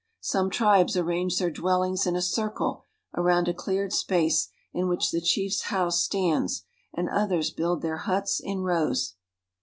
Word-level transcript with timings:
Some 0.23 0.49
tribes 0.49 0.97
arrange 0.97 1.37
their 1.37 1.51
dwellings 1.51 2.07
in 2.07 2.15
a 2.15 2.23
circle 2.23 2.85
around 3.15 3.47
a 3.47 3.53
cleared 3.53 3.93
space 3.93 4.47
in 4.73 4.87
which 4.87 5.11
the 5.11 5.21
chief's 5.21 5.65
house 5.65 6.01
stands; 6.01 6.63
and 6.91 7.07
others 7.07 7.51
build 7.51 7.83
their 7.83 7.97
huts 7.97 8.41
in 8.43 8.61
rows. 8.61 9.13